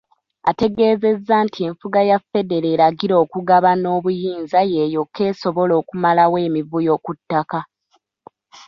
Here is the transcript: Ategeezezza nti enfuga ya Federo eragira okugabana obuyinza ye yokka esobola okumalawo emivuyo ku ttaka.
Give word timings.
Ategeezezza 0.49 1.35
nti 1.45 1.59
enfuga 1.67 1.99
ya 2.09 2.17
Federo 2.29 2.67
eragira 2.75 3.15
okugabana 3.23 3.87
obuyinza 3.97 4.59
ye 4.73 4.83
yokka 4.95 5.21
esobola 5.31 5.73
okumalawo 5.81 6.35
emivuyo 6.47 6.93
ku 7.05 7.11
ttaka. 7.17 7.59